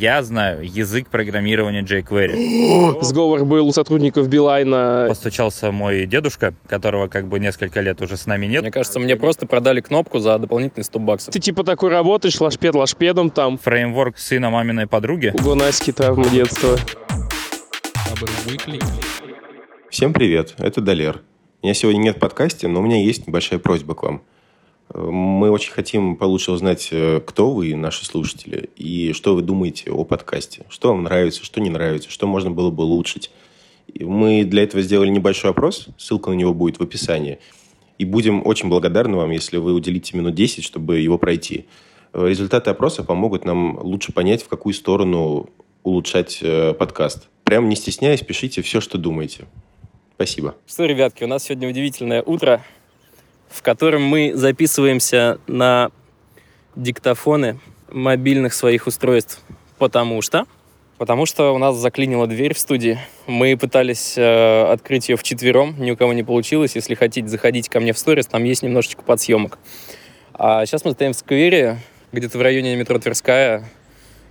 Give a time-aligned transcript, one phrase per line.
[0.00, 3.02] Я знаю язык программирования jQuery.
[3.02, 5.04] Сговор был у сотрудников Билайна.
[5.06, 8.62] Постучался мой дедушка, которого как бы несколько лет уже с нами нет.
[8.62, 11.34] Мне кажется, мне просто продали кнопку за дополнительные 100 баксов.
[11.34, 13.58] Ты типа такой работаешь, лашпед лашпедом там.
[13.58, 15.34] Фреймворк сына маминой подруги.
[15.38, 16.78] Гунаськи травмы детства.
[19.90, 21.20] Всем привет, это Далер.
[21.62, 24.22] Меня сегодня нет в подкасте, но у меня есть небольшая просьба к вам.
[24.92, 30.04] Мы очень хотим получше узнать, э, кто вы, наши слушатели, и что вы думаете о
[30.04, 30.64] подкасте.
[30.68, 33.30] Что вам нравится, что не нравится, что можно было бы улучшить.
[33.94, 37.38] Мы для этого сделали небольшой опрос, ссылка на него будет в описании.
[37.98, 41.66] И будем очень благодарны вам, если вы уделите минут 10, чтобы его пройти.
[42.12, 45.50] Результаты опроса помогут нам лучше понять, в какую сторону
[45.84, 47.28] улучшать э, подкаст.
[47.44, 49.44] Прям не стесняясь, пишите все, что думаете.
[50.16, 50.56] Спасибо.
[50.66, 52.62] Что, ребятки, у нас сегодня удивительное утро
[53.50, 55.90] в котором мы записываемся на
[56.76, 57.58] диктофоны
[57.90, 59.40] мобильных своих устройств.
[59.78, 60.46] Потому что?
[60.98, 62.98] Потому что у нас заклинила дверь в студии.
[63.26, 66.76] Мы пытались э, открыть ее вчетвером, ни у кого не получилось.
[66.76, 69.58] Если хотите, заходите ко мне в сторис, там есть немножечко подсъемок.
[70.34, 71.78] А сейчас мы стоим в сквере,
[72.12, 73.64] где-то в районе метро Тверская,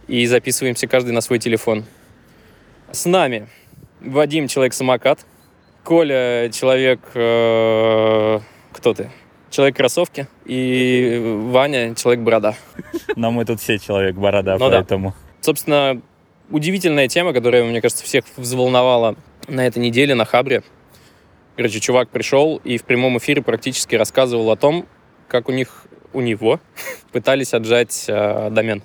[0.07, 1.85] и записываемся каждый на свой телефон.
[2.91, 3.47] С нами
[3.99, 5.19] Вадим, человек-самокат,
[5.83, 6.99] Коля, человек...
[7.15, 8.39] Э,
[8.79, 9.11] кто ты?
[9.49, 12.55] Человек-кроссовки и Ваня Человек-борода.
[13.15, 15.09] Но мы тут все Человек-борода, ну, поэтому...
[15.09, 15.15] Да.
[15.41, 16.01] Собственно,
[16.49, 19.15] удивительная тема, которая, мне кажется, всех взволновала
[19.47, 20.63] на этой неделе на Хабре.
[21.55, 24.85] Короче, чувак пришел и в прямом эфире практически рассказывал о том,
[25.27, 26.59] как у них, у него
[27.11, 28.81] пытались отжать э, домен.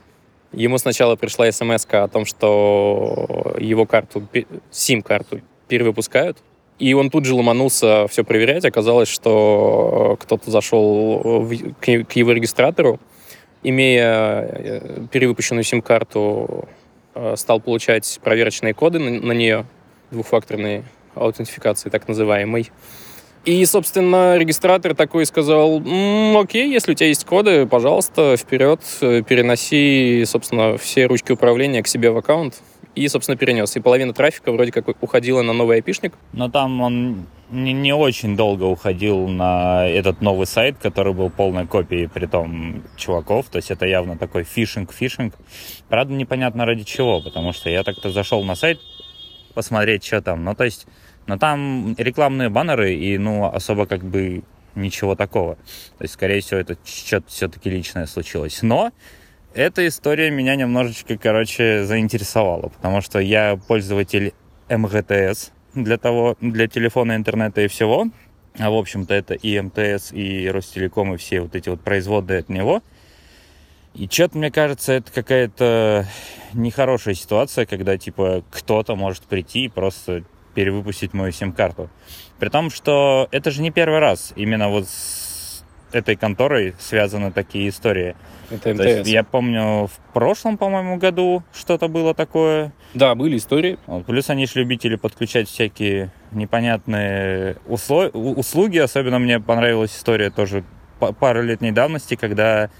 [0.52, 4.26] Ему сначала пришла смс о том, что его карту,
[4.70, 6.38] сим-карту перевыпускают,
[6.78, 8.64] и он тут же ломанулся все проверять.
[8.64, 12.98] Оказалось, что э, кто-то зашел в, к, к его регистратору,
[13.62, 16.68] имея э, перевыпущенную сим-карту,
[17.14, 19.66] э, стал получать проверочные коды на, на нее,
[20.10, 22.70] двухфакторные аутентификации, так называемой.
[23.44, 30.24] И, собственно, регистратор такой сказал, М, окей, если у тебя есть коды, пожалуйста, вперед, переноси,
[30.26, 32.54] собственно, все ручки управления к себе в аккаунт
[32.94, 33.76] и, собственно, перенес.
[33.76, 36.14] И половина трафика вроде как уходила на новый айпишник.
[36.32, 41.66] Но там он не, не очень долго уходил на этот новый сайт, который был полной
[41.66, 43.48] копией, при том чуваков.
[43.48, 45.34] То есть это явно такой фишинг-фишинг.
[45.88, 48.80] Правда, непонятно ради чего, потому что я так-то зашел на сайт
[49.54, 50.44] посмотреть, что там.
[50.44, 50.86] Ну, то есть,
[51.26, 54.42] но там рекламные баннеры и, ну, особо как бы
[54.74, 55.54] ничего такого.
[55.98, 58.62] То есть, скорее всего, это что-то все-таки личное случилось.
[58.62, 58.92] Но
[59.54, 64.34] эта история меня немножечко, короче, заинтересовала, потому что я пользователь
[64.68, 68.06] МГТС для того, для телефона, интернета и всего.
[68.58, 72.48] А, в общем-то, это и МТС, и Ростелеком, и все вот эти вот производные от
[72.48, 72.82] него.
[73.94, 76.06] И что-то, мне кажется, это какая-то
[76.52, 81.90] нехорошая ситуация, когда, типа, кто-то может прийти и просто перевыпустить мою сим-карту.
[82.38, 85.33] При том, что это же не первый раз именно вот с
[85.94, 88.16] этой конторой связаны такие истории.
[88.50, 89.08] Это МТС.
[89.08, 92.72] я помню, в прошлом, по-моему, году что-то было такое.
[92.94, 93.78] Да, были истории.
[93.86, 98.78] Вот, плюс они же любители подключать всякие непонятные усло- услуги.
[98.78, 100.64] Особенно мне понравилась история тоже
[101.20, 102.70] пару лет недавности, когда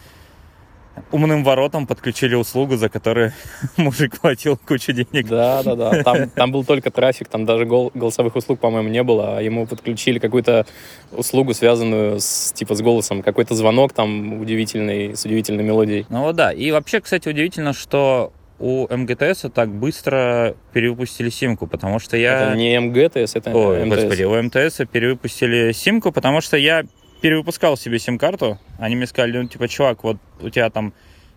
[1.10, 3.32] умным воротам подключили услугу, за которую
[3.76, 5.28] мужик платил кучу денег.
[5.28, 6.02] Да, да, да.
[6.02, 9.38] Там, там был только трафик, там даже гол, голосовых услуг, по-моему, не было.
[9.38, 10.66] А ему подключили какую-то
[11.12, 13.22] услугу, связанную с, типа, с голосом.
[13.22, 16.06] Какой-то звонок там удивительный, с удивительной мелодией.
[16.08, 16.52] Ну вот да.
[16.52, 22.50] И вообще, кстати, удивительно, что у МГТС так быстро перевыпустили симку, потому что я...
[22.50, 23.96] Это не МГТС, это Ой, МТС.
[23.96, 26.84] господи, у МТС перевыпустили симку, потому что я
[27.24, 30.92] перевыпускал себе сим-карту, они мне сказали, ну, типа, чувак, вот у тебя там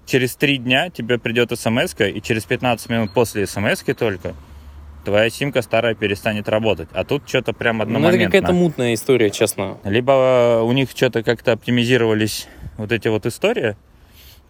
[0.05, 4.35] через три дня тебе придет смс и через 15 минут после смс только
[5.05, 6.89] твоя симка старая перестанет работать.
[6.91, 8.17] А тут что-то прям одномоментно.
[8.17, 9.77] Ну, это какая-то мутная история, честно.
[9.85, 13.77] Либо у них что-то как-то оптимизировались вот эти вот истории,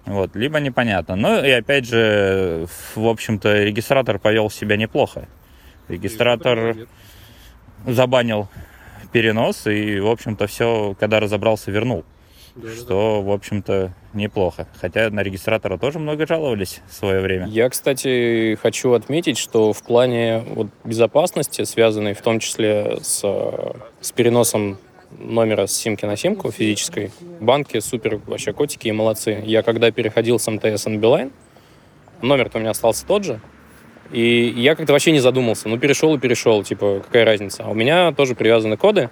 [0.08, 1.16] вот, либо непонятно.
[1.16, 2.66] Ну и опять же,
[2.96, 5.28] в общем-то, регистратор повел себя неплохо.
[5.88, 6.75] Регистратор
[7.86, 8.50] забанил
[9.12, 12.04] перенос, и, в общем-то, все, когда разобрался, вернул.
[12.56, 13.30] Да, что, да.
[13.30, 14.68] в общем-то, неплохо.
[14.81, 17.48] Хотя на регистратора тоже много жаловались в свое время.
[17.48, 23.24] Я, кстати, хочу отметить, что в плане вот, безопасности, связанной в том числе с,
[24.01, 24.80] с переносом
[25.12, 29.42] номера с симки на симку физической, банки супер вообще котики и молодцы.
[29.45, 31.31] Я когда переходил с МТС на Билайн,
[32.21, 33.39] номер-то у меня остался тот же,
[34.12, 35.69] и я как-то вообще не задумался.
[35.69, 37.63] Ну, перешел и перешел, типа, какая разница.
[37.63, 39.09] А у меня тоже привязаны коды.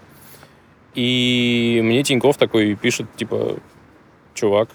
[0.94, 3.57] И мне Тиньков такой пишет, типа,
[4.33, 4.69] чувак,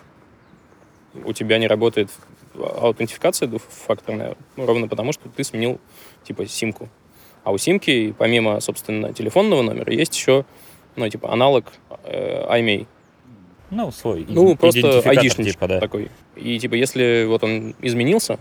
[1.25, 2.11] у тебя не работает
[2.55, 5.81] аутентификация двухфакторная, ну, ровно потому, что ты сменил,
[6.25, 6.89] типа, симку.
[7.43, 10.45] А у симки, помимо, собственно, телефонного номера, есть еще,
[10.97, 11.73] ну, типа, аналог
[12.05, 12.87] э, IMEI.
[13.71, 15.81] Ну, свой Ну, просто айдишничек типа, да.
[15.81, 16.11] такой.
[16.37, 18.39] И, типа, если вот он изменился,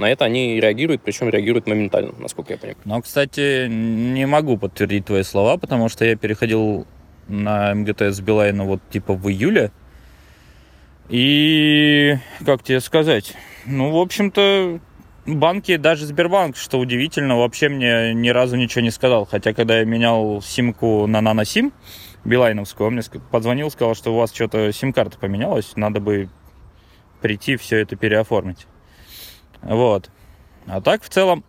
[0.00, 2.78] на это они реагируют, причем реагируют моментально, насколько я понимаю.
[2.84, 6.86] Но, кстати, не могу подтвердить твои слова, потому что я переходил
[7.28, 9.70] на МГТС Билайна вот типа в июле.
[11.08, 13.34] И, как тебе сказать,
[13.66, 14.80] ну, в общем-то,
[15.26, 19.26] банки, даже Сбербанк, что удивительно, вообще мне ни разу ничего не сказал.
[19.26, 21.72] Хотя, когда я менял симку на наносим
[22.24, 26.28] билайновскую, он мне позвонил, сказал, что у вас что-то сим-карта поменялась, надо бы
[27.20, 28.66] прийти все это переоформить.
[29.62, 30.10] Вот.
[30.66, 31.44] А так, в целом,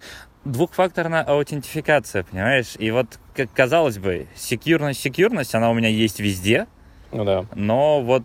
[0.45, 2.73] двухфакторная аутентификация, понимаешь?
[2.79, 6.67] И вот, как казалось бы, секьюрность, секьюрность, она у меня есть везде,
[7.11, 7.45] Ну да.
[7.55, 8.23] но вот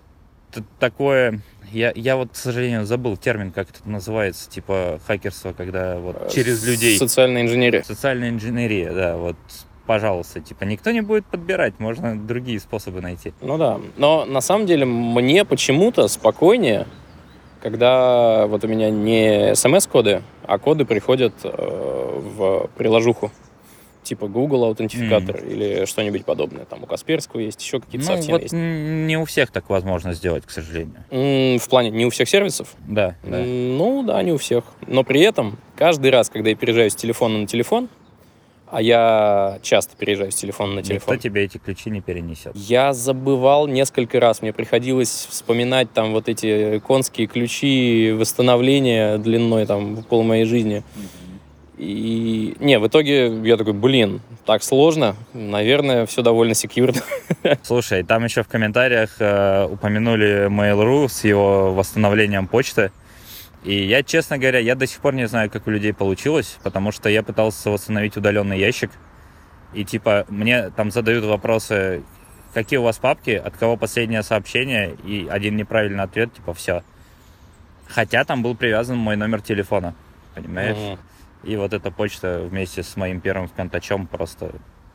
[0.78, 1.40] такое...
[1.72, 6.64] Я, я вот, к сожалению, забыл термин, как это называется, типа хакерство, когда вот через
[6.64, 6.96] людей...
[6.96, 7.82] Социальная инженерия.
[7.82, 9.36] Социальная инженерия, да, вот,
[9.84, 13.34] пожалуйста, типа, никто не будет подбирать, можно другие способы найти.
[13.40, 13.80] Ну да.
[13.96, 16.86] Но на самом деле мне почему-то спокойнее,
[17.70, 23.32] когда вот у меня не смс-коды, а коды приходят э, в приложуху.
[24.04, 26.64] Типа Google аутентификатор или что-нибудь подобное.
[26.64, 28.54] Там у Касперского есть, еще какие-то Ну, совсем вот есть.
[28.54, 31.02] не у всех так возможно сделать, к сожалению.
[31.10, 32.68] М, В плане не у всех сервисов?
[32.86, 33.40] Да, да.
[33.40, 34.62] М, Ну да, не у всех.
[34.86, 37.88] Но при этом каждый раз, когда я переезжаю с телефона на телефон,
[38.70, 42.52] а я часто переезжаю с телефона на телефон, Никто тебе эти ключи не перенесет.
[42.56, 44.42] Я забывал несколько раз.
[44.42, 50.82] Мне приходилось вспоминать там вот эти конские ключи восстановления длиной там пол моей жизни.
[51.78, 55.14] И не, в итоге я такой, блин, так сложно.
[55.34, 57.02] Наверное, все довольно секьюрно.
[57.62, 62.90] Слушай, там еще в комментариях э, упомянули Mail.ru с его восстановлением почты.
[63.66, 66.92] И я, честно говоря, я до сих пор не знаю, как у людей получилось, потому
[66.92, 68.92] что я пытался восстановить удаленный ящик.
[69.74, 72.04] И типа мне там задают вопросы,
[72.54, 76.84] какие у вас папки, от кого последнее сообщение, и один неправильный ответ, типа все.
[77.88, 79.96] Хотя там был привязан мой номер телефона,
[80.36, 80.76] понимаешь?
[80.76, 80.98] Мгм.
[81.42, 84.52] И вот эта почта вместе с моим первым контачом просто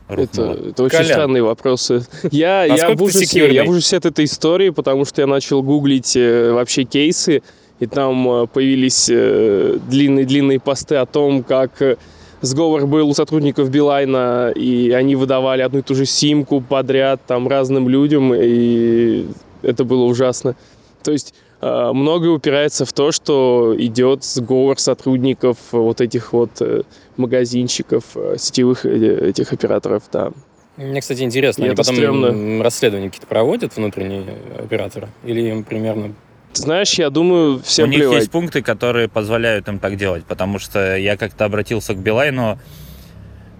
[0.07, 0.69] Это, рухнула.
[0.69, 1.12] это очень Колян.
[1.12, 2.06] странные вопросы.
[2.31, 5.62] Я, я, Насколько в ужасе, я в ужасе от этой истории, потому что я начал
[5.62, 7.44] гуглить э, вообще кейсы,
[7.81, 11.97] и там э, появились э, длинные-длинные посты о том, как э,
[12.41, 17.47] сговор был у сотрудников Билайна, и они выдавали одну и ту же симку подряд там
[17.47, 19.25] разным людям, и
[19.63, 20.55] это было ужасно.
[21.03, 26.83] То есть э, многое упирается в то, что идет сговор сотрудников вот этих вот э,
[27.17, 30.31] магазинчиков, э, сетевых э, этих операторов, да.
[30.77, 32.63] Мне, кстати, интересно, И они потом стрёмно.
[32.63, 34.23] расследования какие-то проводят внутренние
[34.57, 35.09] операторы?
[35.25, 36.13] Или им примерно...
[36.53, 38.19] Ты знаешь, я думаю, У всем них плевать.
[38.19, 42.59] есть пункты, которые позволяют им так делать, потому что я как-то обратился к Билайну,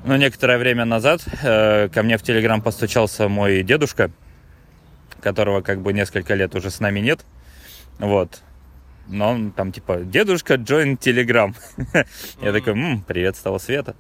[0.04, 4.12] ну, некоторое время назад э, ко мне в Телеграм постучался мой дедушка,
[5.22, 7.22] которого как бы несколько лет уже с нами нет,
[8.00, 8.42] вот.
[9.08, 11.54] Но он там типа, дедушка, join Telegram.
[12.42, 13.96] Я такой, «М, привет с того света.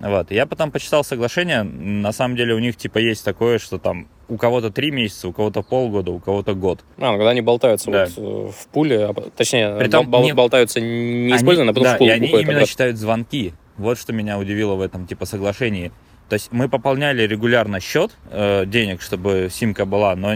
[0.00, 0.30] Вот.
[0.30, 1.62] Я потом почитал соглашение.
[1.62, 5.32] На самом деле у них типа есть такое, что там у кого-то три месяца, у
[5.32, 6.84] кого-то полгода, у кого-то год.
[6.98, 8.06] А, ну, когда они болтаются Да.
[8.16, 11.94] вот, э, в пуле, а точнее, Притом бол- не- болтаются не использованно, а потом да,
[11.94, 13.54] в пул и они именно считают звонки.
[13.76, 15.90] Вот что меня удивило в этом типа соглашении.
[16.28, 20.32] То есть мы пополняли регулярно счет э, денег, чтобы симка была, но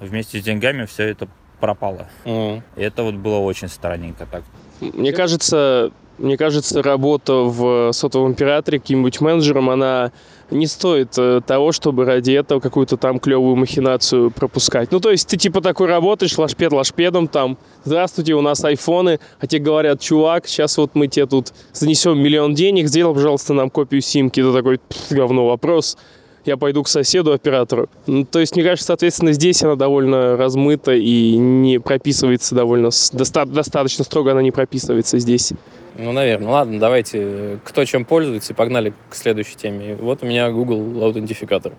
[0.00, 1.28] вместе с деньгами все это
[1.60, 2.08] пропало.
[2.24, 2.62] Мгм.
[2.76, 4.42] И это вот было очень странненько так.
[4.80, 10.12] Мне кажется, мне кажется, работа в сотовом операторе каким-нибудь менеджером, она
[10.50, 14.90] не стоит э, того, чтобы ради этого какую-то там клевую махинацию пропускать.
[14.90, 19.46] Ну, то есть ты типа такой работаешь, лашпед лашпедом там, здравствуйте, у нас айфоны, а
[19.46, 24.00] тебе говорят, чувак, сейчас вот мы тебе тут занесем миллион денег, сделай, пожалуйста, нам копию
[24.00, 24.42] симки.
[24.42, 25.96] Ты такой, «Пф, говно, вопрос.
[26.44, 27.88] Я пойду к соседу, оператору.
[28.06, 32.88] Ну, то есть, мне кажется, соответственно, здесь она довольно размыта и не прописывается довольно...
[33.12, 35.52] доста- достаточно строго она не прописывается здесь.
[35.98, 36.50] Ну, наверное.
[36.50, 39.96] Ладно, давайте, э, кто чем пользуется, погнали к следующей теме.
[39.96, 41.74] Вот у меня Google аутентификатор.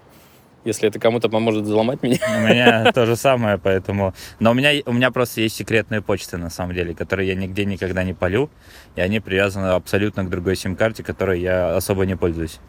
[0.63, 2.19] Если это кому-то поможет взломать меня.
[2.37, 4.13] У меня то же самое, поэтому...
[4.39, 7.65] Но у меня, у меня просто есть секретные почты, на самом деле, которые я нигде
[7.65, 8.51] никогда не полю,
[8.95, 12.59] и они привязаны абсолютно к другой сим-карте, которой я особо не пользуюсь.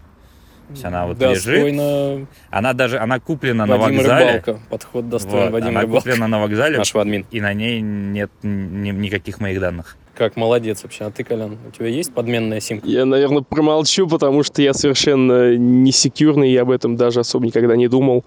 [0.73, 4.27] То есть она вот лежит, Достойно она даже, она куплена на Вадима вокзале.
[4.27, 4.61] Рыбалка.
[4.71, 6.01] Подход достойный Вот, Вадима она Рыбалка.
[6.09, 7.27] куплена на вокзале, Нашего админ.
[7.31, 9.97] и на ней нет ни- никаких моих данных.
[10.15, 11.05] Как молодец вообще.
[11.05, 12.87] А ты, Колян, у тебя есть подменная симка?
[12.87, 17.77] Я, наверное, промолчу, потому что я совершенно не секьюрный, я об этом даже особо никогда
[17.77, 18.25] не думал.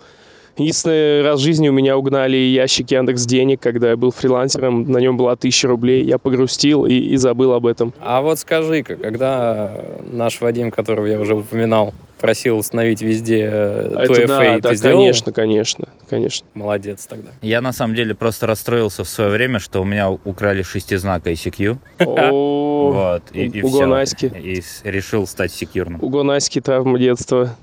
[0.58, 5.00] Единственный раз в жизни у меня угнали ящик Яндекс денег, когда я был фрилансером, на
[5.00, 7.94] нем была тысяча рублей, я погрустил и, и забыл об этом.
[8.00, 9.74] А вот скажи-ка, когда
[10.12, 14.98] наш Вадим, которого я уже упоминал, просил установить везде Это 2FA, да, ты да, сделал?
[14.98, 16.48] конечно, конечно, конечно.
[16.54, 17.32] Молодец тогда.
[17.42, 21.78] Я на самом деле просто расстроился в свое время, что у меня украли шестизнака ICQ.
[22.00, 23.86] О, Вот, и, и.
[23.86, 24.26] Наськи.
[24.26, 26.02] И решил стать секьюрным.
[26.02, 27.56] У Гонаськи травма детства.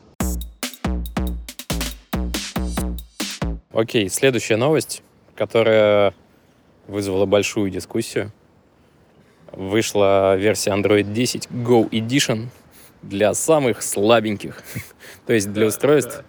[3.72, 5.02] Окей, следующая новость,
[5.34, 6.12] которая
[6.86, 8.30] вызвала большую дискуссию.
[9.50, 12.48] Вышла версия Android 10 Go Edition
[13.02, 14.62] для самых слабеньких,
[15.26, 16.22] то есть для устройств,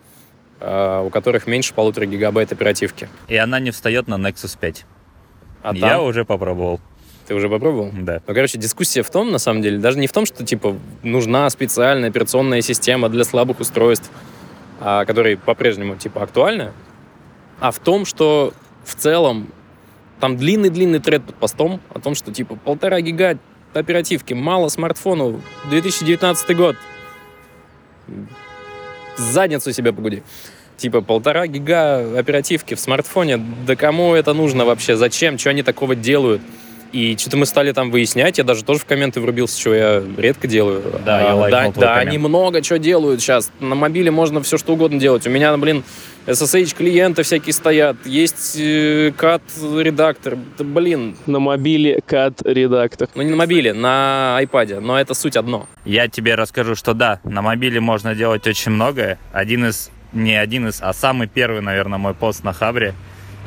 [0.59, 3.09] э, у которых меньше полутора гигабайт оперативки.
[3.27, 4.85] И она не встает на Nexus 5.
[5.63, 6.79] А Я там, уже попробовал,
[7.27, 7.91] ты уже попробовал?
[7.93, 8.21] да.
[8.25, 11.49] Ну, короче, дискуссия в том, на самом деле, даже не в том, что, типа, нужна
[11.49, 14.09] специальная операционная система для слабых устройств,
[14.79, 16.73] а, которые по-прежнему, типа, актуальны,
[17.59, 19.47] а в том, что в целом
[20.19, 23.37] там длинный-длинный тред под постом о том, что, типа, полтора гига
[23.73, 26.75] оперативки, мало смартфону, 2019 год.
[29.17, 30.23] Задницу себе погуди.
[30.77, 33.37] Типа полтора гига оперативки в смартфоне.
[33.65, 34.95] Да кому это нужно вообще?
[34.95, 35.37] Зачем?
[35.37, 36.41] Что они такого делают?
[36.91, 38.37] И что-то мы стали там выяснять.
[38.37, 40.83] Я даже тоже в комменты врубился, чего я редко делаю.
[41.05, 42.09] Да, я А, лайкнул да, да, коммент.
[42.09, 43.51] они много чего делают сейчас.
[43.59, 45.25] На мобиле можно все что угодно делать.
[45.25, 45.83] У меня, блин,
[46.25, 47.97] SSH клиенты всякие стоят.
[48.05, 50.37] Есть э, CAT-редактор.
[50.57, 53.09] Да, блин, На мобиле CAD редактор.
[53.15, 54.79] ну не на мобиле, на iPad.
[54.79, 55.67] Но это суть одно.
[55.85, 59.17] Я тебе расскажу, что да, на мобиле можно делать очень многое.
[59.31, 62.93] Один из, не один из, а самый первый, наверное, мой пост на Хабре,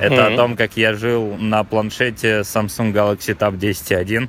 [0.01, 0.35] это Мгм.
[0.35, 4.29] о том, как я жил на планшете Samsung Galaxy Tab 10.1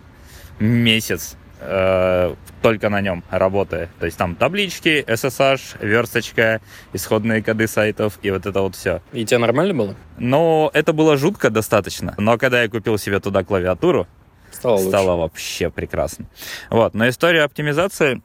[0.60, 3.90] месяц, э, только на нем работая.
[4.00, 6.62] То есть там таблички, SSH, версточка,
[6.94, 9.02] исходные коды сайтов и вот это вот все.
[9.14, 9.96] И тебе нормально было?
[10.18, 12.16] Но это было жутко достаточно.
[12.18, 14.08] Но когда я купил себе туда клавиатуру,
[14.52, 14.88] Стало лучше.
[14.90, 16.26] стало вообще прекрасно.
[16.70, 18.22] Вот, но история оптимизации,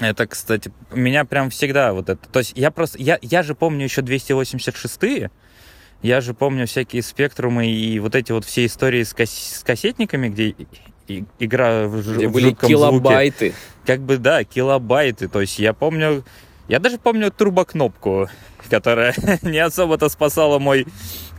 [0.00, 2.28] это, кстати, меня прям всегда вот это...
[2.28, 2.98] То есть я просто...
[2.98, 5.30] Я, я же помню еще 286-е,
[6.02, 10.28] я же помню всякие спектрумы и вот эти вот все истории с, кас- с кассетниками,
[10.28, 10.54] где
[11.08, 12.74] и- игра в, Где в были жутком звуке.
[12.90, 13.54] килобайты.
[13.86, 15.28] Как бы, да, килобайты.
[15.28, 16.24] То есть я помню...
[16.68, 18.28] Я даже помню турбокнопку,
[18.68, 20.86] которая не особо-то спасала мой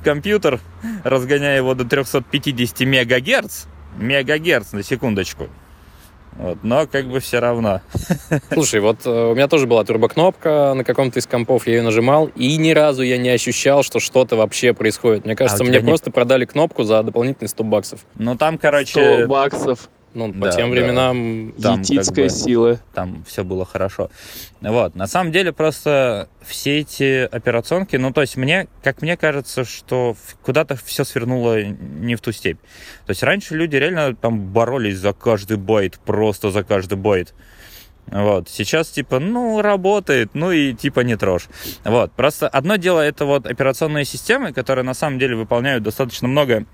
[0.04, 0.60] компьютер,
[1.04, 3.66] разгоняя его до 350 мегагерц.
[3.98, 5.48] Мегагерц, на секундочку.
[6.38, 7.82] Вот, но как бы все равно.
[8.54, 12.28] Слушай, вот э, у меня тоже была турбокнопка на каком-то из компов, я ее нажимал,
[12.36, 15.26] и ни разу я не ощущал, что что-то вообще происходит.
[15.26, 18.00] Мне кажется, у мне не- просто продали кнопку за дополнительные 100 баксов.
[18.16, 19.90] Ну там, 100 короче, баксов.
[20.14, 20.72] Ну, по Да, тем да.
[20.72, 21.54] временам...
[21.62, 22.80] Там Диетическая как бы- сила.
[22.94, 24.10] там все было хорошо.
[24.62, 29.64] Вот, на самом деле просто все эти операционки, ну то есть мне, как мне кажется,
[29.66, 32.60] что куда-то все свернуло не в ту степь.
[33.06, 37.34] То есть раньше люди реально там боролись за каждый байт, просто за каждый байт.
[38.08, 41.48] Вот, сейчас типа, ну, работает, ну и типа не трожь.
[41.84, 46.66] Вот, просто одно дело это вот операционные системы, которые на самом деле выполняют достаточно много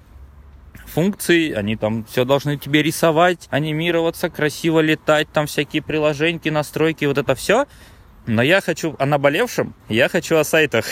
[0.96, 7.18] функций, они там все должны тебе рисовать, анимироваться, красиво летать, там всякие приложеньки, настройки, вот
[7.18, 7.66] это все.
[8.28, 10.86] Но я хочу о наболевшем, я хочу о сайтах.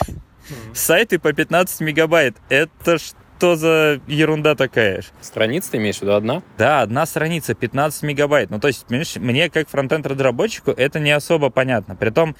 [0.73, 2.35] Сайты по 15 мегабайт.
[2.49, 5.03] Это что за ерунда такая?
[5.21, 6.43] Страница ты имеешь в виду одна?
[6.57, 8.49] Да, одна страница, 15 мегабайт.
[8.49, 11.95] Ну, то есть, понимаешь, мне, как фронтенд разработчику, это не особо понятно.
[11.95, 12.35] Притом,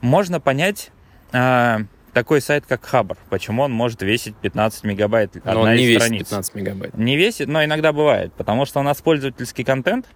[0.00, 0.90] можно понять
[1.32, 1.80] а,
[2.14, 5.88] такой сайт, как Хабр, почему он может весить 15 мегабайт, одна Но он не из
[5.88, 6.28] весит страниц.
[6.28, 6.94] 15 мегабайт.
[6.96, 10.06] Не весит, но иногда бывает, потому что у нас пользовательский контент,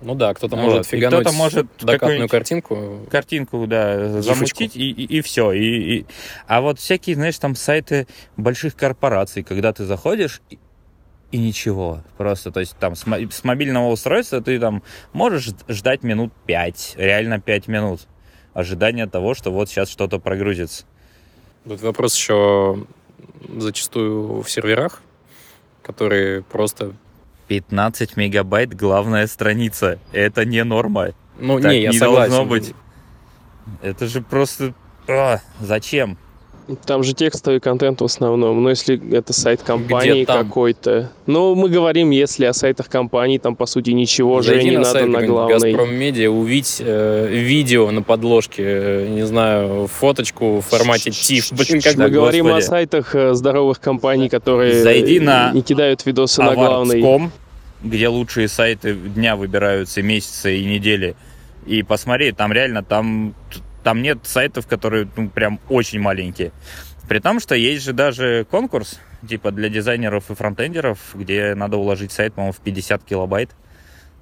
[0.00, 3.00] Ну да, кто-то Вот, может и фигануть кто-то может докатную картинку.
[3.10, 5.50] картинку, да, замутить, и, и, все.
[5.52, 6.06] И, и-
[6.46, 10.58] А вот всякие, знаешь, там сайты больших корпораций, когда ты заходишь, и,
[11.32, 12.04] и ничего.
[12.16, 17.40] Просто, то есть там с, с мобильного устройства ты там можешь ждать минут 5, реально
[17.40, 18.02] 5 минут.
[18.54, 20.84] Ожидание того, что вот сейчас что-то прогрузится.
[21.68, 22.86] Тут вопрос еще
[23.58, 25.02] зачастую в серверах,
[25.82, 26.94] которые просто...
[27.48, 29.98] 15 мегабайт главная страница.
[30.12, 31.08] Это не норма.
[31.38, 32.30] Ну, Так не, я не согласен.
[32.32, 32.74] должно быть.
[33.82, 34.74] Это же просто...
[35.06, 36.16] а, зачем?
[36.84, 38.62] Там же текстовый контент в основном.
[38.62, 41.10] Но если это сайт компании какой-то.
[41.26, 44.80] Ну, мы говорим, если о сайтах компании, там, по сути, ничего же Зайди не на
[44.80, 45.72] надо сайт на главной.
[45.72, 51.54] Газпром Медиа, увидь э, видео на подложке, э, не знаю, фоточку в формате TIFF.
[51.54, 56.04] Блин, как Мы Да, говорим о сайтах э, здоровых компаний, которые Зайди на не кидают
[56.04, 56.52] видосы на.
[56.52, 57.30] Awards.com,
[57.82, 61.16] где лучшие сайты дня выбираются, месяца и недели.
[61.66, 63.34] И посмотри, там реально, там,
[63.88, 66.52] там нет сайтов, которые ну, прям очень маленькие.
[67.08, 72.12] При том, что есть же даже конкурс, типа для дизайнеров и фронтендеров, где надо уложить
[72.12, 73.48] сайт, по-моему, в 50 килобайт.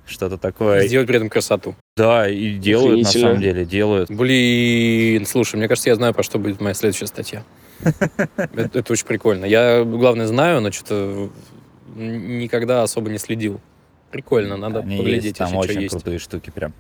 [0.07, 0.87] Что-то такое.
[0.87, 1.75] Сделать при этом красоту.
[1.97, 4.09] Да, и делают, на самом деле, делают.
[4.09, 7.43] Блин, слушай, мне кажется, я знаю, про что будет моя следующая статья.
[8.37, 9.47] Это, это очень прикольно.
[9.47, 11.29] Я, главное, знаю, но что-то
[11.97, 13.61] никогда особо не следил.
[14.13, 15.93] Прикольно, надо Они поглядеть, есть, там если что очень есть.
[15.93, 16.73] крутые штуки прям.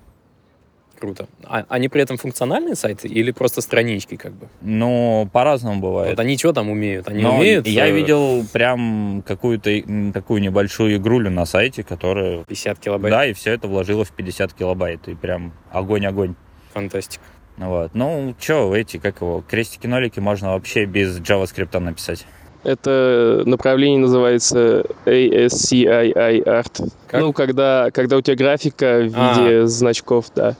[0.98, 1.26] Круто.
[1.44, 4.48] А, они при этом функциональные сайты или просто странички как бы?
[4.62, 6.10] Ну, по-разному бывает.
[6.10, 7.08] Вот они что там умеют?
[7.08, 7.66] Они Но умеют?
[7.66, 9.70] я э, видел прям какую-то
[10.14, 12.44] такую небольшую игрулю на сайте, которая...
[12.44, 13.12] 50 килобайт.
[13.12, 15.06] Да, и все это вложила в 50 килобайт.
[15.08, 16.34] И прям огонь-огонь.
[16.72, 17.22] Фантастика.
[17.58, 17.90] Вот.
[17.94, 22.26] Ну, что, эти, как его, крестики-нолики можно вообще без JavaScript написать.
[22.64, 26.12] Это направление называется ASCII
[26.44, 26.92] Art.
[27.06, 27.20] Как?
[27.20, 29.34] Ну, когда, когда у тебя графика в А.
[29.38, 30.56] виде значков, да.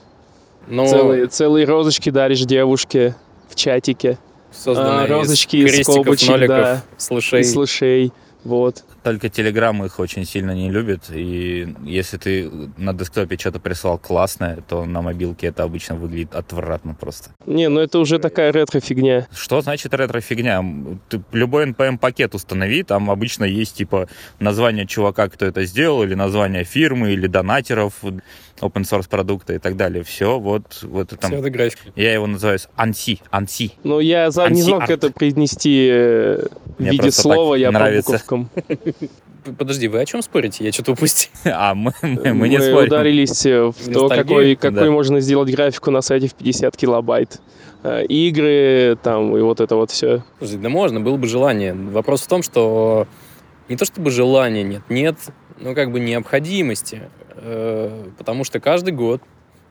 [0.69, 3.15] Ну, Целые, целые розочки даришь девушке
[3.49, 4.19] в чатике.
[4.53, 6.83] созданные а, из розочки из крестиков, скобочек, ноликов, да.
[6.97, 7.41] слышей.
[7.41, 8.13] И слышей.
[8.45, 8.85] Вот.
[9.07, 11.03] Только Telegram их очень сильно не любит.
[11.15, 16.93] И если ты на десктопе что-то прислал классное, то на мобилке это обычно выглядит отвратно
[16.93, 17.31] просто.
[17.47, 19.29] Не, ну это уже такая ретро-фигня.
[19.33, 20.65] Что значит ретро-фигня?
[21.09, 24.09] Ты любой NPM-пакет установи, там обычно есть типа
[24.41, 28.03] название чувака, кто это сделал, или название фирмы, или донатеров,
[28.61, 30.03] open source продукта и так далее.
[30.03, 31.41] Все, вот, вот это там.
[31.41, 31.83] Графика.
[31.95, 33.73] Я его называю ANSI, ANSI.
[33.85, 36.47] Но я за- не знал, как это произнести э,
[36.77, 38.13] в Мне виде слова, я по нравится.
[38.13, 38.51] буковкам.
[39.59, 40.65] Подожди, вы о чем спорите?
[40.65, 41.31] Я что-то упустил.
[41.45, 42.89] А мы, мы, мы не спорим.
[42.89, 44.91] ударились э, в то, какой, какой Да.
[44.91, 47.41] можно сделать графику на сайте в 50 килобайт.
[47.85, 50.25] Э, Игры там и вот это вот все.
[50.39, 51.75] Слушай, да можно, было бы желание.
[51.75, 53.07] Вопрос в том, что
[53.69, 55.17] не то чтобы желания нет, нет,
[55.61, 57.03] ну как бы необходимости.
[57.37, 59.23] Э, Потому что каждый год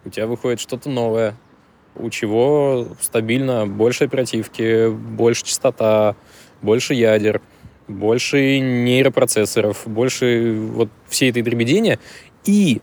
[0.05, 1.35] у тебя выходит что-то новое,
[1.95, 6.15] у чего стабильно больше оперативки, больше частота,
[6.61, 7.41] больше ядер,
[7.87, 11.99] больше нейропроцессоров, больше вот всей этой дребедения.
[12.45, 12.81] И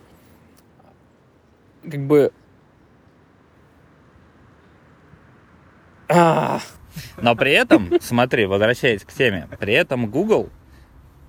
[1.83, 2.33] как бы...
[6.09, 6.61] А,
[7.21, 10.51] Но при этом, смотри, возвращаясь к теме, при этом Google,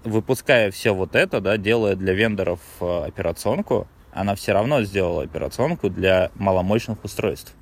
[0.04, 5.89] выпуская все вот это, да, делая для вендоров э, операционку, она все равно сделала операционку
[5.89, 7.56] для маломощных устройств.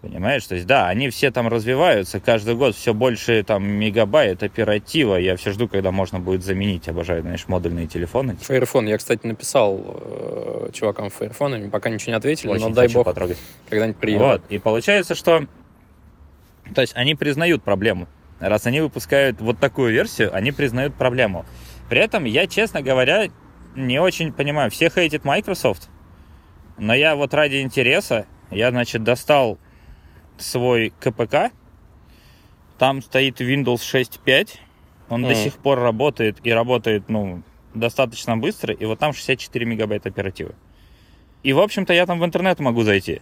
[0.00, 0.46] Понимаешь?
[0.46, 5.16] То есть, да, они все там развиваются, каждый год все больше там мегабайт оператива.
[5.16, 8.36] Я все жду, когда можно будет заменить, обожаю, знаешь, модульные телефоны.
[8.36, 8.86] Фаерфон.
[8.86, 13.06] Я, кстати, написал э, чувакам Фаерфон, они пока ничего не ответили, Очень но дай бог,
[13.06, 13.38] потрогать.
[13.68, 14.22] когда-нибудь приедут.
[14.26, 14.42] Вот.
[14.50, 15.46] И получается, что...
[16.74, 18.06] То есть они признают проблему.
[18.38, 21.44] Раз они выпускают вот такую версию, они признают проблему.
[21.88, 23.28] При этом я, честно говоря,
[23.74, 24.70] не очень понимаю.
[24.70, 25.88] Все хейтят Microsoft,
[26.76, 29.58] но я вот ради интереса, я, значит, достал
[30.42, 31.50] свой КПК.
[32.78, 34.58] Там стоит Windows 6.5.
[35.08, 35.36] Он до Мгм.
[35.36, 37.42] сих пор работает и работает, ну,
[37.74, 38.74] достаточно быстро.
[38.74, 40.54] И вот там 64 мегабайта оперативы.
[41.42, 43.20] И, в общем-то, я там в интернет могу зайти.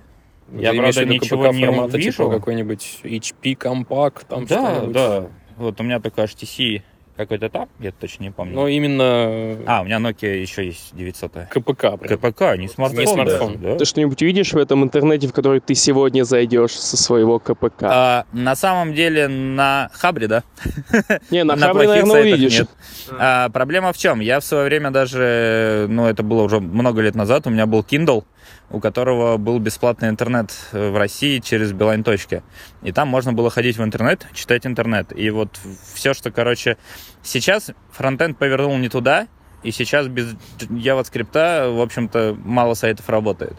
[0.53, 2.13] Я, Ты имеешь правда, ничего не формата, увижу.
[2.25, 5.29] Типа какой-нибудь HP компакт, там да, да.
[5.57, 6.83] Вот у меня только HTC
[7.17, 8.55] какой-то там, я точно не помню.
[8.55, 11.49] Но именно А, у меня Nokia еще есть 900.
[11.51, 11.97] КПК.
[11.97, 12.19] прям.
[12.19, 13.01] КПК, не смартфон.
[13.01, 13.57] Не смартфон.
[13.61, 13.77] да?
[13.77, 17.83] Ты что-нибудь увидишь в этом интернете, в который ты сегодня зайдешь со своего КПК?
[17.83, 20.43] А, на самом деле на Хабре, да?
[21.31, 22.59] не, на, на Хабре, наверное, увидишь.
[22.61, 22.71] нет.
[23.19, 24.21] А, проблема в чем?
[24.21, 27.81] Я в свое время даже, ну, это было уже много лет назад, у меня был
[27.81, 28.25] Kindle,
[28.71, 32.03] у которого был бесплатный интернет э, в России через Билайн.
[32.03, 32.43] точки.
[32.83, 35.17] И там можно было ходить в интернет, читать интернет.
[35.17, 35.59] И вот
[35.95, 36.77] все, что, короче,
[37.23, 39.29] сейчас фронтенд повернул не туда,
[39.63, 43.57] и сейчас без JavaScript, в общем-то, мало сайтов работает.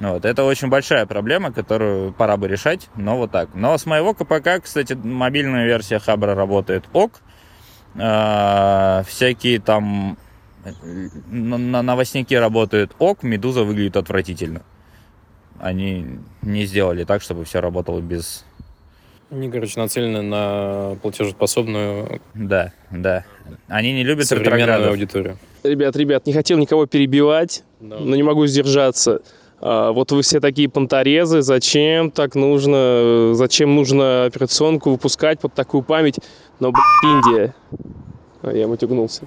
[0.00, 0.24] Вот.
[0.24, 3.50] Это очень большая проблема, которую пора бы решать, но вот так.
[3.54, 7.20] Но с моего КПК, кстати, мобильная версия Хабра работает ок.
[7.96, 10.18] А, всякие там
[11.30, 14.62] на- на- новостники работают ок, Медуза выглядит отвратительно.
[15.58, 18.44] Они не сделали так, чтобы все работало без...
[19.30, 23.24] Они, короче, нацелены на платежеспособную Да, да.
[23.68, 25.38] Они не любят современную аудиторию.
[25.62, 29.22] Ребят, ребят, не хотел никого перебивать, но не могу сдержаться.
[29.60, 35.82] А, вот вы все такие понторезы, зачем так нужно, зачем нужно операционку выпускать под такую
[35.82, 36.18] память?
[36.60, 37.54] Но, блядь, Индия.
[38.44, 39.22] А, я матюгнулся.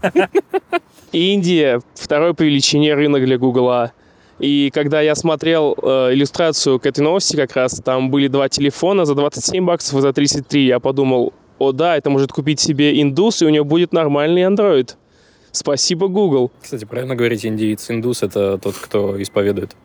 [1.12, 3.94] Индия второй по величине рынок для Гугла.
[4.40, 9.06] И когда я смотрел э, иллюстрацию к этой новости как раз, там были два телефона
[9.06, 10.66] за 27 баксов и за 33.
[10.66, 14.92] Я подумал, о да, это может купить себе индус, и у него будет нормальный Android.
[15.52, 16.52] Спасибо, Google.
[16.62, 17.90] Кстати, правильно говорить индиец.
[17.90, 19.76] Индус— это тот, кто исповедует.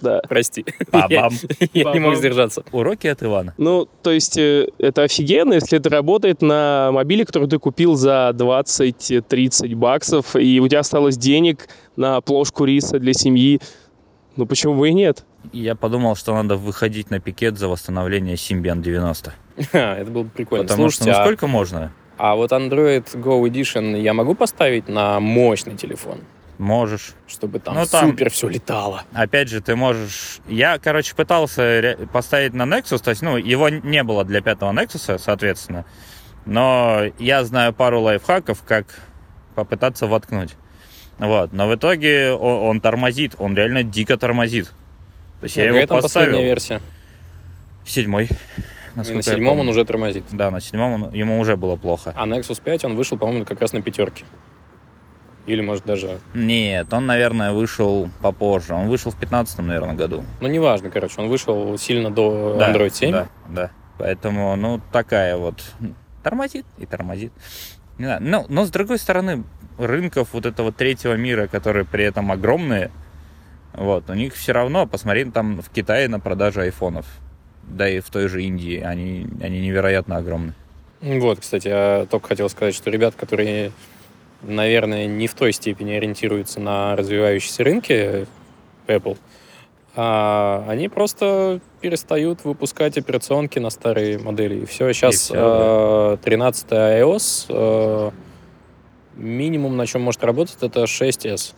[0.00, 0.20] Да.
[0.28, 0.64] Прости.
[1.08, 1.28] Я,
[1.74, 2.62] я не мог сдержаться.
[2.72, 3.54] Уроки от Ивана.
[3.58, 8.30] Ну, то есть э, это офигенно, если это работает на мобиле, который ты купил за
[8.34, 13.60] 20-30 баксов, и у тебя осталось денег на плошку риса для семьи.
[14.36, 15.24] Ну, почему бы и нет?
[15.52, 19.34] Я подумал, что надо выходить на пикет за восстановление Symbian 90.
[19.72, 20.64] Ха, Это было бы прикольно.
[20.64, 21.92] Потому что Слушайте, ну а- сколько можно?
[22.18, 26.18] а, вот Android Go Edition я могу поставить на мощный телефон?
[26.58, 27.12] Можешь.
[27.28, 29.04] Чтобы там Ну, там- супер все летало.
[29.12, 30.40] Опять же, ты можешь...
[30.48, 35.18] Я, короче, пытался поставить на Nexus, то есть, ну, его не было для пятого Nexus,
[35.18, 35.84] соответственно.
[36.46, 38.86] Но я знаю пару лайфхаков, как
[39.54, 40.56] попытаться воткнуть.
[41.18, 41.52] Вот.
[41.52, 44.66] Но в итоге он, он тормозит, он реально дико тормозит.
[45.40, 46.44] То есть я Какая его там последняя поставил.
[46.48, 46.80] версия?
[47.86, 48.24] Седьмой.
[48.24, 48.30] И
[48.98, 50.24] на я седьмом он уже тормозит.
[50.32, 52.12] Да, на седьмом он- ему уже было плохо.
[52.16, 54.24] А Nexus 5 он вышел, по-моему, как раз на пятерке.
[55.48, 56.18] Или, может, даже...
[56.34, 58.74] Нет, он, наверное, вышел попозже.
[58.74, 60.22] Он вышел в 15 наверное, году.
[60.42, 63.12] Ну, неважно, короче, он вышел сильно до Да, Android 7.
[63.12, 63.70] Да, да.
[63.96, 65.62] Поэтому, ну, такая вот...
[66.22, 67.32] Тормозит и тормозит.
[67.96, 68.20] Не знаю.
[68.22, 69.44] Ну, но, с другой стороны,
[69.78, 72.90] рынков вот этого третьего мира, которые при этом огромные,
[73.72, 77.06] вот, у них все равно, посмотри, там в Китае на продажу айфонов,
[77.62, 80.52] да и в той же Индии, они, они невероятно огромны.
[81.00, 83.72] Вот, кстати, я только хотел сказать, что ребят, которые,
[84.42, 88.26] наверное, не в той степени ориентируются на развивающиеся рынки
[88.86, 89.16] Apple,
[89.94, 94.60] а они просто перестают выпускать операционки на старые модели.
[94.62, 98.10] И все, сейчас всё, 13 iOS, э,
[99.16, 101.54] минимум, на чем может работать, это 6s.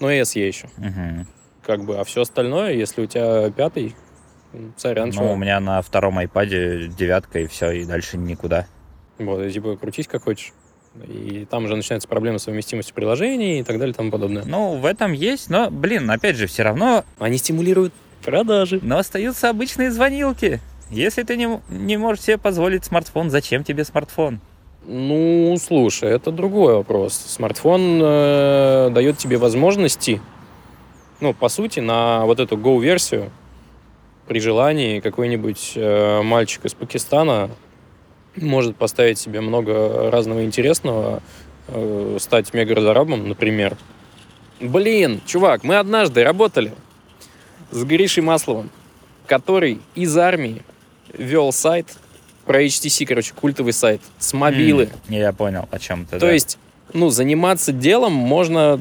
[0.00, 0.68] Ну, и SE еще.
[0.78, 1.26] Мгм.
[1.62, 3.94] Как бы, а все остальное, если у тебя пятый,
[4.78, 5.30] сорян, Ну, чувак.
[5.32, 8.66] у меня на втором айпаде девятка и все, и дальше никуда.
[9.18, 10.52] Вот, и типа крутись как хочешь.
[11.08, 14.44] И там уже начинаются проблемы совместимости приложений и так далее и тому подобное.
[14.44, 17.92] Ну, в этом есть, но, блин, опять же, все равно Они стимулируют
[18.24, 18.80] продажи.
[18.82, 20.60] Но остаются обычные звонилки.
[20.90, 24.40] Если ты не, не можешь себе позволить смартфон, зачем тебе смартфон?
[24.86, 27.14] Ну, слушай, это другой вопрос.
[27.14, 30.20] Смартфон э, дает тебе возможности,
[31.20, 33.30] ну, по сути, на вот эту Go-версию
[34.26, 37.50] при желании какой-нибудь э, мальчик из Пакистана
[38.36, 41.22] может поставить себе много разного интересного,
[41.68, 43.76] э, стать мегаразорабом, например.
[44.60, 46.72] Блин, чувак, мы однажды работали
[47.70, 48.70] с Гришей Масловым,
[49.26, 50.62] который из армии
[51.16, 51.86] вел сайт
[52.44, 54.90] про HTC, короче, культовый сайт, с мобилы.
[55.08, 56.12] М, Я понял, о чем ты.
[56.18, 56.32] То да.
[56.32, 56.58] есть,
[56.92, 58.80] ну, заниматься делом можно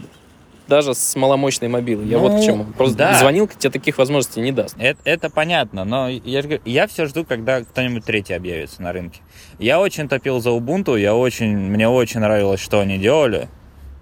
[0.70, 2.06] даже с маломощной мобилы.
[2.06, 2.66] Я вот Ну, к чему.
[2.78, 3.14] Просто да.
[3.16, 4.76] звонилка тебе таких возможностей не даст.
[4.80, 8.94] Это, это понятно, но я, же говорю, я все жду, когда кто-нибудь третий объявится на
[8.94, 9.20] рынке.
[9.58, 13.50] Я очень топил за Ubuntu, я очень, мне очень нравилось, что они делали,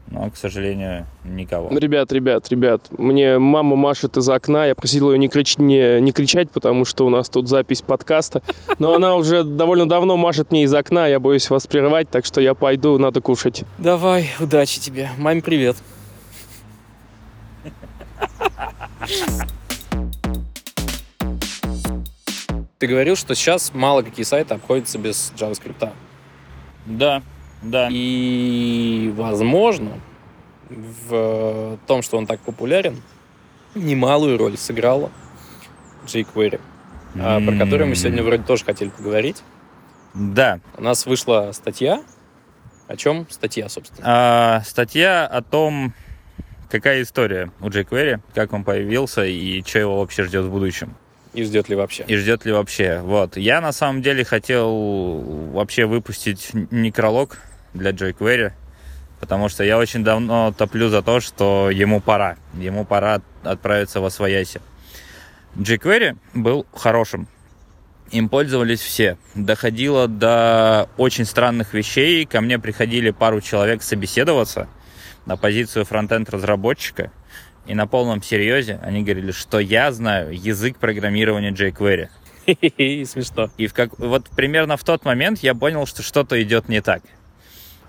[0.10, 1.70] но, к сожалению, никого.
[1.70, 6.00] Ну, Ребят, ребят, ребят, мне мама машет из окна, я просил ее не, крич- не,
[6.00, 8.42] не кричать, потому что у нас тут запись подкаста,
[8.80, 12.40] но она уже довольно давно машет мне из окна, я боюсь вас прерывать, так что
[12.40, 13.64] я пойду, надо кушать.
[13.78, 15.10] Давай, удачи тебе.
[15.18, 15.76] Маме привет.
[22.80, 25.92] Ты говорил, что сейчас мало какие сайты обходятся без JavaScript.
[26.86, 27.24] Да,
[27.64, 27.90] да.
[27.92, 30.00] И, возможно,
[30.70, 33.02] в том, что он так популярен,
[33.74, 35.12] немалую роль сыграла
[36.06, 36.62] jQuery,
[37.20, 39.44] а, про которую мы сегодня вроде тоже хотели поговорить.
[40.14, 40.60] Да.
[40.78, 42.04] У нас вышла статья.
[42.88, 44.02] О чем статья, собственно?
[44.04, 45.94] А, статья о том,
[46.70, 50.96] какая история у jQuery, как он появился и что его вообще ждет в будущем.
[51.34, 52.04] И ждет ли вообще?
[52.08, 53.00] И ждет ли вообще.
[53.02, 53.38] Вот.
[53.38, 55.20] Я на самом деле хотел
[55.52, 57.38] вообще выпустить некролог
[57.74, 58.54] для jQuery,
[59.20, 62.38] потому что я очень давно топлю за то, что ему пора.
[62.56, 64.62] Ему пора отправиться во свояси.
[65.56, 67.28] jQuery был хорошим.
[68.12, 69.18] Им пользовались все.
[69.36, 72.26] Доходило до очень странных вещей.
[72.26, 74.70] Ко мне приходили пару человек собеседоваться
[75.28, 77.12] на позицию фронтенд разработчика.
[77.68, 82.08] И на полном серьезе они говорили, что я знаю язык программирования jQuery.
[83.06, 83.50] Смешно.
[83.58, 84.00] И в как...
[84.00, 87.02] вот примерно в тот момент я понял, что что-то идет не так.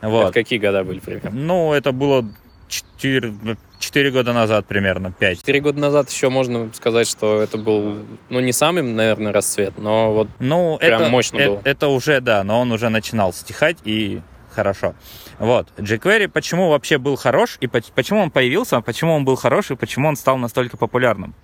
[0.01, 0.35] Это Вот.
[0.35, 1.31] какие года были примерно?
[1.31, 2.29] Ну, это было
[2.68, 5.38] 4, года назад примерно, 5.
[5.38, 7.98] Четыре года назад еще можно сказать, что это был,
[8.31, 11.61] ну, не самый, наверное, расцвет, но вот Ну, Прям это, мощно э- было.
[11.64, 14.20] это уже, да, но он уже начинал стихать, и
[14.51, 14.94] хорошо.
[15.38, 15.68] Вот.
[15.77, 19.77] jQuery почему вообще был хорош, и поч- почему он появился, почему он был хорош, и
[19.77, 21.35] почему он стал настолько популярным.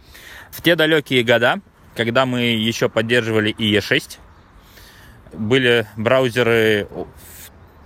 [0.50, 1.61] В те далекие года,
[1.94, 4.18] когда мы еще поддерживали IE6,
[5.33, 6.88] были браузеры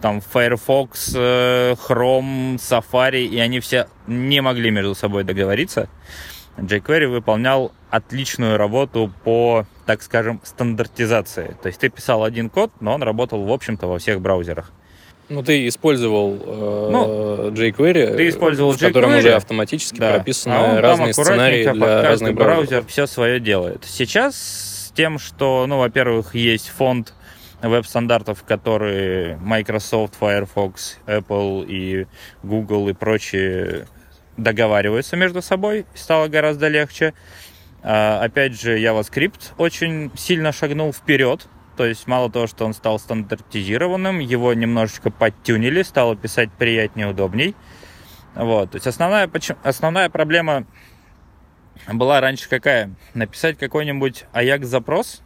[0.01, 5.89] там Firefox, э, Chrome, Safari, и они все не могли между собой договориться.
[6.57, 11.57] jQuery выполнял отличную работу по, так скажем, стандартизации.
[11.63, 14.73] То есть ты писал один код, но он работал, в общем-то, во всех браузерах.
[15.29, 20.15] Ну, ты использовал э, Ну, jQuery, ты использовал в котором jQuery, уже автоматически Да.
[20.15, 22.69] прописаны А разные сценарии для разных браузеров.
[22.71, 23.85] браузер все свое делает.
[23.87, 27.13] Сейчас с тем, что, ну, во-первых, есть фонд
[27.61, 32.07] веб-стандартов, которые Microsoft, Firefox, Apple и
[32.43, 33.87] Google и прочие
[34.37, 37.13] договариваются между собой, стало гораздо легче.
[37.83, 41.47] А, опять же, JavaScript очень сильно шагнул вперед.
[41.79, 47.55] То есть мало того, что он стал стандартизированным, его немножечко подтюнили, стало писать приятнее, удобней.
[48.35, 48.73] Вот.
[48.73, 49.31] То есть основная,
[49.63, 50.67] основная проблема
[51.87, 52.91] была раньше какая?
[53.15, 55.23] Написать какой-нибудь Ajax-запрос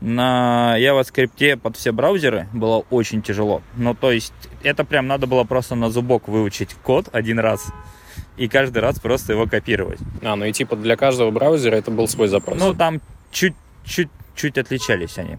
[0.00, 3.60] на JavaScript под все браузеры было очень тяжело.
[3.74, 4.32] Ну, то есть
[4.62, 7.72] это прям надо было просто на зубок выучить код один раз
[8.36, 9.98] и каждый раз просто его копировать.
[10.22, 12.60] А, ну и типа для каждого браузера это был свой запрос.
[12.60, 13.00] Ну, там
[13.32, 15.38] чуть-чуть отличались они.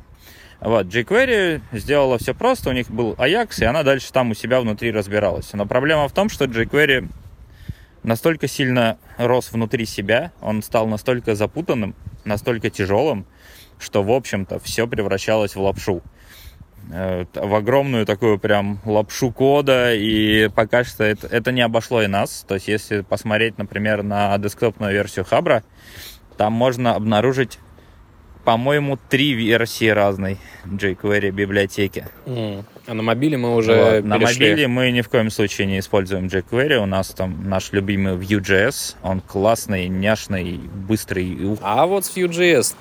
[0.60, 4.62] Вот, jQuery сделала все просто, у них был Ajax, и она дальше там у себя
[4.62, 5.52] внутри разбиралась.
[5.54, 7.10] Но проблема в том, что jQuery
[8.04, 13.26] настолько сильно рос внутри себя, он стал настолько запутанным, настолько тяжелым,
[13.80, 16.02] что, в общем-то, все превращалось в лапшу.
[16.92, 22.08] Э, В огромную такую прям лапшу кода, и пока что это, это не обошло и
[22.08, 22.46] нас.
[22.48, 25.64] То есть, если посмотреть, например, на десктопную версию Хабра,
[26.38, 27.60] там можно обнаружить,
[28.46, 32.08] по-моему, три версии разной jQuery библиотеки.
[32.28, 32.64] М.
[32.86, 34.06] А на мобиле мы уже Вот.
[34.06, 36.78] На мобиле мы ни в коем случае не используем jQuery.
[36.78, 38.96] У нас там наш любимый Vue.js.
[39.02, 41.58] Он классный, няшный, быстрый.
[41.62, 42.76] А вот с Vue.js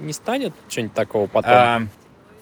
[0.00, 1.52] не станет что-нибудь такого потом?
[1.52, 1.82] А,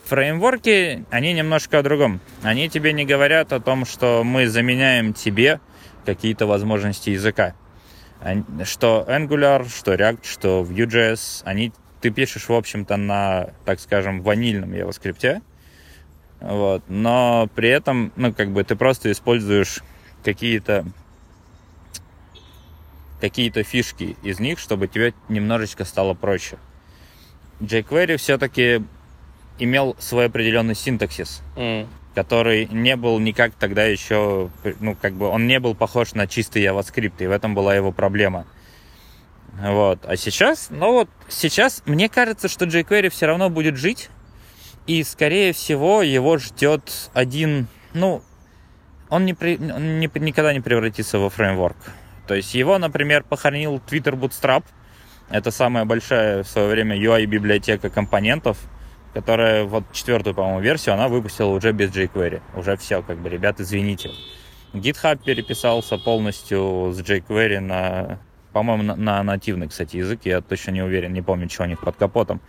[0.05, 2.21] фреймворки, они немножко о другом.
[2.43, 5.61] Они тебе не говорят о том, что мы заменяем тебе
[6.05, 7.55] какие-то возможности языка.
[8.65, 14.73] Что Angular, что React, что Vue.js, они ты пишешь, в общем-то, на, так скажем, ванильном
[14.73, 15.43] JavaScript.
[16.41, 16.83] Вот.
[16.89, 19.83] Но при этом, ну, как бы ты просто используешь
[20.25, 20.85] какие-то
[23.21, 26.59] какие-то фишки из них, чтобы тебе немножечко стало проще.
[27.61, 28.83] jQuery все-таки
[29.59, 31.89] имел свой определенный синтаксис, М.
[32.15, 36.63] который не был никак тогда еще, ну, как бы, он не был похож на чистый
[36.63, 38.47] JavaScript, и в этом была его проблема.
[39.61, 40.01] Вот.
[40.05, 44.11] А сейчас, ну вот, сейчас мне кажется, что jQuery все равно будет жить,
[44.87, 48.23] и, скорее всего, его ждет один, ну,
[49.09, 51.77] он, не при- он не- никогда не превратится во фреймворк.
[52.27, 54.64] То есть его, например, похоронил Twitter Bootstrap.
[55.31, 58.59] Это самая большая в свое время UI-библиотека компонентов,
[59.14, 62.42] которая вот четвертую, по-моему, версию она выпустила уже без jQuery.
[62.57, 64.11] Уже все, как бы, ребят, извините.
[64.73, 68.19] GitHub переписался полностью с jQuery на,
[68.57, 70.21] по-моему, на, на нативный, кстати, язык.
[70.25, 72.40] Я точно не уверен, не помню, что у них под капотом.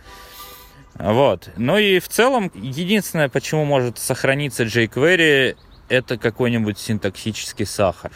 [0.94, 1.50] Вот.
[1.58, 5.58] Ну и в целом, единственное, почему может сохраниться jQuery,
[5.90, 8.10] это какой-нибудь синтаксический сахар.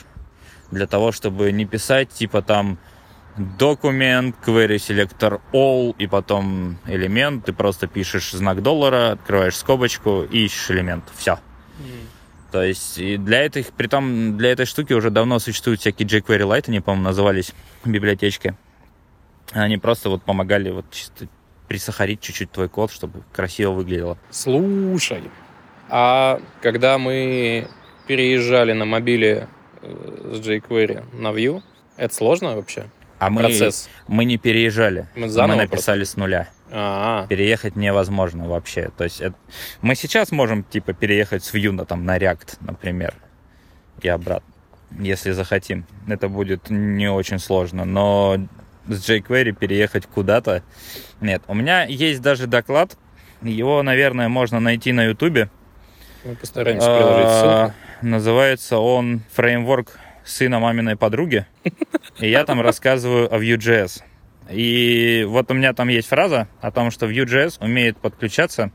[0.71, 2.79] Для того, чтобы не писать, типа там,
[3.37, 10.47] документ, query selector all, и потом элемент, ты просто пишешь знак доллара, открываешь скобочку и
[10.47, 11.05] ищешь элемент.
[11.15, 11.41] Все.
[12.53, 16.65] То есть и для этой, притом для этой штуки уже давно существуют всякие jQuery Lite,
[16.69, 18.55] они, по-моему, назывались библиотечки.
[19.53, 21.29] Они просто вот помогали вот чисто
[21.67, 24.19] присахарить чуть-чуть твой код, чтобы красиво выглядело.
[24.31, 25.23] Слушай,
[25.89, 27.69] а когда мы
[28.07, 29.49] переезжали на мобиле
[29.81, 31.63] э, с jQuery на Vue,
[31.97, 32.85] это сложно вообще?
[33.19, 33.89] А мы, Процесс.
[34.09, 35.09] мы не переезжали.
[35.15, 36.51] Мы заново мы написали с нуля.
[36.75, 38.91] А, Переехать невозможно вообще.
[38.97, 39.37] То есть это-
[39.83, 43.15] мы сейчас можем типа переехать с Vue на, там, на React, например,
[44.01, 44.53] и обратно,
[44.99, 45.87] если захотим.
[46.09, 47.85] Это будет не очень сложно.
[47.85, 48.39] Но
[48.89, 50.63] с jQuery переехать куда-то...
[51.21, 52.97] Нет, у меня есть даже доклад.
[53.43, 55.51] Его, наверное, можно найти на Ютубе.
[56.25, 57.75] мы постараемся приложить А, ссылку.
[58.01, 61.47] Называется он «Фреймворк сына маминой подруги».
[62.19, 64.03] И я там рассказываю о Vue.js.
[64.51, 68.71] И вот у меня там есть фраза о том, что Vue.js умеет подключаться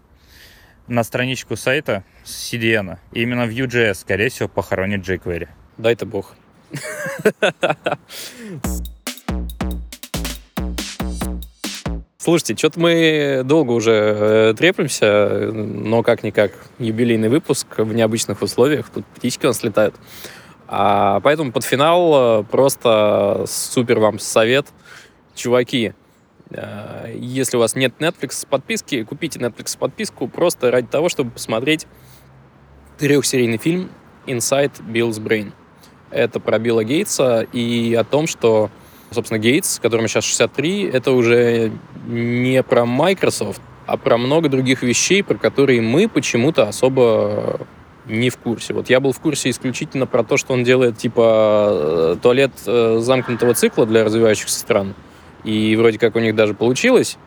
[0.88, 2.98] на страничку сайта с CDN.
[3.12, 5.48] И именно Vue.js, скорее всего, похоронит jQuery.
[5.78, 6.36] Дай-то бог.
[12.18, 18.90] Слушайте, что-то мы долго уже э, треплемся, но как-никак юбилейный выпуск в необычных условиях.
[18.90, 19.96] Тут птички у нас летают.
[20.68, 24.68] А поэтому под финал э, просто супер вам совет.
[25.38, 25.94] Чуваки,
[26.50, 31.88] э, если у вас нет Netflix подписки, купите Netflix подписку просто ради того, чтобы посмотреть
[32.98, 33.90] трехсерийный фильм
[34.26, 35.54] Inside Bill's Brain.
[36.10, 38.70] Это про Билла Гейтса и о том, что
[39.12, 41.72] Собственно, Гейтс, которому сейчас 63, это уже
[42.08, 47.62] не про Microsoft, а про много других вещей, про которые мы почему-то особо
[48.06, 48.74] не в курсе.
[48.74, 53.00] Вот я был в курсе исключительно про то, что он делает типа э, туалет э,
[53.00, 54.94] замкнутого цикла для развивающихся стран.
[55.44, 57.18] И вроде как у них даже получилось,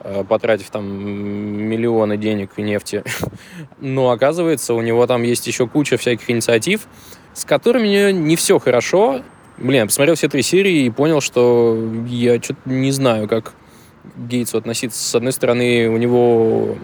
[0.00, 3.04] э, потратив там миллионы денег и нефти.
[3.80, 6.86] Но оказывается, у него там есть еще куча всяких инициатив,
[7.32, 9.22] с которыми не все хорошо.
[9.58, 13.52] Блин, я посмотрел все три серии и понял, что я что-то не знаю, как
[14.16, 15.02] Гейтсу относиться.
[15.02, 16.76] С одной стороны, у него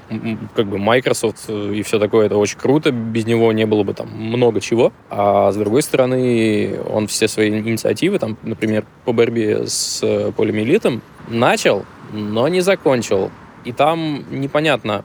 [0.54, 4.08] как бы Microsoft и все такое, это очень круто, без него не было бы там
[4.08, 4.92] много чего.
[5.10, 11.84] А с другой стороны, он все свои инициативы, там, например, по борьбе с полимелитом, начал,
[12.12, 13.30] но не закончил.
[13.64, 15.04] И там непонятно,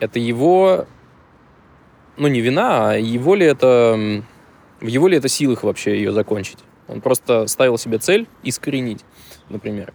[0.00, 0.86] это его,
[2.16, 4.22] ну не вина, а его ли это,
[4.80, 6.58] в его ли это силах вообще ее закончить.
[6.88, 9.04] Он просто ставил себе цель искоренить,
[9.48, 9.94] например.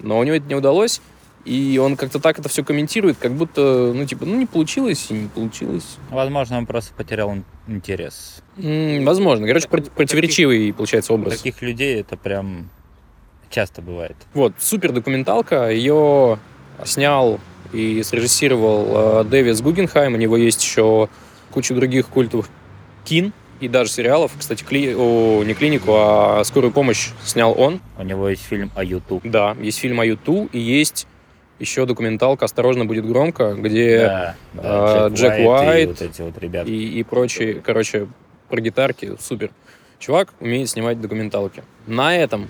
[0.00, 1.00] Но у него это не удалось,
[1.44, 5.14] и он как-то так это все комментирует, как будто, ну, типа, ну, не получилось и
[5.14, 5.96] не получилось.
[6.10, 7.34] Возможно, он просто потерял
[7.66, 8.42] интерес.
[8.58, 9.46] М-м, возможно.
[9.46, 11.38] Короче, про- противоречивый, получается, образ.
[11.38, 12.68] Таких людей это прям
[13.50, 14.16] часто бывает.
[14.34, 15.70] Вот, супер документалка.
[15.70, 16.38] Ее
[16.84, 17.40] снял
[17.72, 20.14] и срежиссировал э, Дэвис Гугенхайм.
[20.14, 21.08] У него есть еще
[21.50, 22.48] куча других культовых
[23.04, 24.32] кин и даже сериалов.
[24.38, 24.94] Кстати, кли...
[24.96, 27.80] О, не клинику, а скорую помощь снял он.
[27.98, 29.20] У него есть фильм о Юту.
[29.24, 31.06] Да, есть фильм о Юту и есть
[31.58, 36.38] еще документалка «Осторожно, будет громко», где Да, да, а, Джек Уайт и вот эти вот
[36.38, 36.70] ребята.
[36.70, 38.06] и, и прочие, короче,
[38.48, 39.50] про гитарки, супер.
[39.98, 41.64] Чувак умеет снимать документалки.
[41.86, 42.48] На этом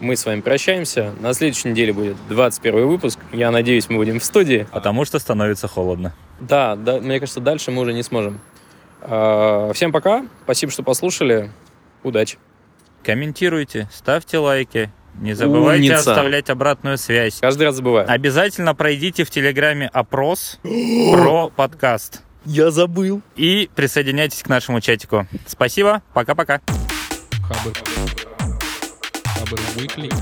[0.00, 1.12] мы с вами прощаемся.
[1.20, 3.18] На следующей неделе будет 21 выпуск.
[3.32, 4.66] Я надеюсь, мы будем в студии.
[4.72, 6.14] Потому что становится холодно.
[6.40, 8.40] Да, да, мне кажется, дальше мы уже не сможем.
[9.02, 10.24] А, Всем пока.
[10.44, 11.50] Спасибо, что послушали.
[12.02, 12.38] Удачи.
[13.02, 14.90] Комментируйте, ставьте лайки.
[15.20, 16.12] Не забывайте Умница.
[16.12, 17.40] оставлять обратную связь.
[17.40, 18.10] Каждый раз забываю.
[18.10, 22.22] Обязательно пройдите в Телеграме опрос про подкаст.
[22.44, 23.20] Я забыл.
[23.36, 25.26] И присоединяйтесь к нашему чатику.
[25.46, 26.60] Спасибо, пока-пока.
[27.42, 27.72] Хабр.
[29.34, 30.12] Хабр Weekly.